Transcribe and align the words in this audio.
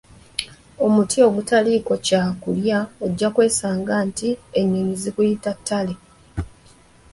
Omuti 0.85 1.17
ogutaliiko 1.27 1.93
kya 2.05 2.23
klya 2.41 2.79
ojja 3.05 3.29
kwesanga 3.35 3.95
nti 4.07 4.29
ennyonnyi 4.59 4.95
ziguyita 5.03 5.51
ttale! 5.57 5.93